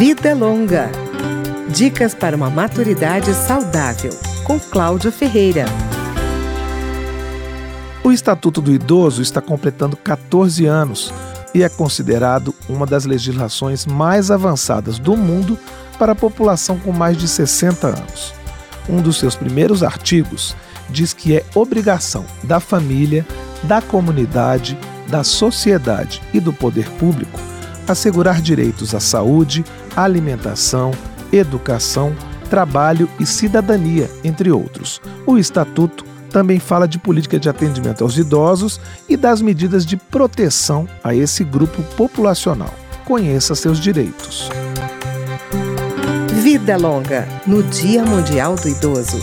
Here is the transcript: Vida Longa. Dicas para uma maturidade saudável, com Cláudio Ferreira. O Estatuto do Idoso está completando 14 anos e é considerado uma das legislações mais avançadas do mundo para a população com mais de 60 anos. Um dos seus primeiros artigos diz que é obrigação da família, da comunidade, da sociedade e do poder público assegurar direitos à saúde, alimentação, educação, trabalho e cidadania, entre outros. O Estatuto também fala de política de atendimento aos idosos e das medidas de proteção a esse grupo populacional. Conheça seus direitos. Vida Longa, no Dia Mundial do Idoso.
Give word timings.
Vida 0.00 0.32
Longa. 0.32 0.90
Dicas 1.68 2.14
para 2.14 2.34
uma 2.34 2.48
maturidade 2.48 3.34
saudável, 3.34 4.10
com 4.44 4.58
Cláudio 4.58 5.12
Ferreira. 5.12 5.66
O 8.02 8.10
Estatuto 8.10 8.62
do 8.62 8.72
Idoso 8.72 9.20
está 9.20 9.42
completando 9.42 9.98
14 9.98 10.64
anos 10.64 11.12
e 11.52 11.62
é 11.62 11.68
considerado 11.68 12.54
uma 12.66 12.86
das 12.86 13.04
legislações 13.04 13.84
mais 13.84 14.30
avançadas 14.30 14.98
do 14.98 15.18
mundo 15.18 15.58
para 15.98 16.12
a 16.12 16.16
população 16.16 16.78
com 16.78 16.92
mais 16.92 17.18
de 17.18 17.28
60 17.28 17.88
anos. 17.88 18.32
Um 18.88 19.02
dos 19.02 19.18
seus 19.18 19.36
primeiros 19.36 19.82
artigos 19.82 20.56
diz 20.88 21.12
que 21.12 21.36
é 21.36 21.44
obrigação 21.54 22.24
da 22.42 22.58
família, 22.58 23.26
da 23.64 23.82
comunidade, 23.82 24.78
da 25.08 25.22
sociedade 25.22 26.22
e 26.32 26.40
do 26.40 26.54
poder 26.54 26.88
público 26.92 27.38
assegurar 27.90 28.40
direitos 28.40 28.94
à 28.94 29.00
saúde, 29.00 29.64
alimentação, 29.96 30.92
educação, 31.32 32.14
trabalho 32.48 33.08
e 33.18 33.26
cidadania, 33.26 34.10
entre 34.24 34.50
outros. 34.50 35.00
O 35.26 35.38
Estatuto 35.38 36.04
também 36.30 36.58
fala 36.58 36.86
de 36.86 36.98
política 36.98 37.38
de 37.38 37.48
atendimento 37.48 38.02
aos 38.02 38.16
idosos 38.16 38.80
e 39.08 39.16
das 39.16 39.42
medidas 39.42 39.84
de 39.84 39.96
proteção 39.96 40.88
a 41.02 41.14
esse 41.14 41.44
grupo 41.44 41.82
populacional. 41.96 42.72
Conheça 43.04 43.54
seus 43.54 43.78
direitos. 43.78 44.48
Vida 46.42 46.76
Longa, 46.76 47.28
no 47.46 47.62
Dia 47.62 48.04
Mundial 48.04 48.54
do 48.56 48.68
Idoso. 48.68 49.20